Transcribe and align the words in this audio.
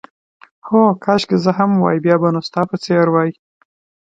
هو، 0.67 0.81
کاشکې 1.03 1.37
زه 1.43 1.51
هم 1.57 1.71
وای، 1.81 1.97
بیا 2.05 2.15
به 2.21 2.29
نو 2.35 2.41
ستا 2.47 2.61
په 2.69 2.75
څېر 2.83 3.05
وای. 3.11 3.31